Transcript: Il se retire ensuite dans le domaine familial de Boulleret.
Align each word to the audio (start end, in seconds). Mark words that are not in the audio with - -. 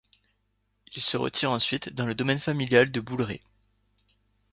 Il 0.95 0.99
se 0.99 1.15
retire 1.15 1.51
ensuite 1.51 1.93
dans 1.93 2.07
le 2.07 2.15
domaine 2.15 2.39
familial 2.39 2.89
de 2.91 3.01
Boulleret. 3.01 3.41